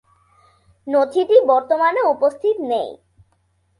নথিটি 0.87 1.37
বর্তমানে 1.47 2.01
উপস্থিত 2.13 2.55
নেই। 2.71 2.89